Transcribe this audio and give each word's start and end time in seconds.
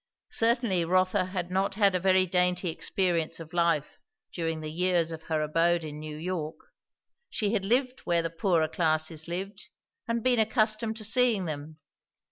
Certainly 0.31 0.85
Rotha 0.85 1.25
had 1.25 1.51
not 1.51 1.75
had 1.75 1.93
a 1.93 1.99
very 1.99 2.25
dainty 2.25 2.69
experience 2.71 3.39
of 3.39 3.53
life 3.53 4.01
during 4.33 4.59
the 4.61 4.71
years 4.71 5.11
of 5.11 5.21
her 5.25 5.43
abode 5.43 5.83
in 5.83 5.99
New 5.99 6.17
York; 6.17 6.55
she 7.29 7.53
had 7.53 7.63
lived 7.63 7.99
where 7.99 8.23
the 8.23 8.31
poorer 8.31 8.67
classes 8.67 9.27
lived 9.27 9.69
and 10.07 10.23
been 10.23 10.39
accustomed 10.39 10.97
to 10.97 11.03
seeing 11.03 11.45
them. 11.45 11.77